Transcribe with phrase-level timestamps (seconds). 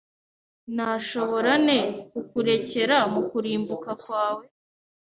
[0.75, 1.79] Nashobora nte
[2.11, 4.43] kukurekera mu kurimbuka kwawe